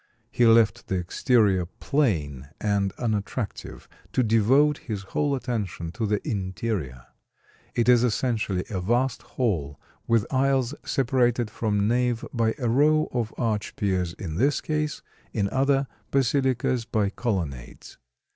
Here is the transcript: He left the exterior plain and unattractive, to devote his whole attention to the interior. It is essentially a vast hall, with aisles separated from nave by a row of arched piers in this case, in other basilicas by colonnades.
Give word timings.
He 0.31 0.47
left 0.47 0.87
the 0.87 0.95
exterior 0.95 1.67
plain 1.67 2.49
and 2.59 2.91
unattractive, 2.93 3.87
to 4.13 4.23
devote 4.23 4.79
his 4.79 5.03
whole 5.03 5.35
attention 5.35 5.91
to 5.91 6.07
the 6.07 6.27
interior. 6.27 7.05
It 7.75 7.87
is 7.87 8.03
essentially 8.03 8.65
a 8.71 8.81
vast 8.81 9.21
hall, 9.21 9.79
with 10.07 10.25
aisles 10.33 10.73
separated 10.83 11.51
from 11.51 11.87
nave 11.87 12.25
by 12.33 12.55
a 12.57 12.67
row 12.67 13.09
of 13.11 13.31
arched 13.37 13.75
piers 13.75 14.13
in 14.13 14.37
this 14.37 14.59
case, 14.59 15.03
in 15.33 15.47
other 15.51 15.85
basilicas 16.09 16.83
by 16.85 17.11
colonnades. 17.11 17.99